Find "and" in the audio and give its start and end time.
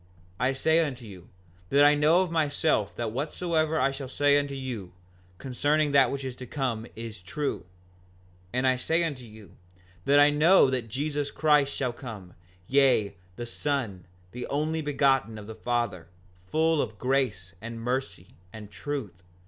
8.51-8.65, 17.61-17.79, 18.51-18.71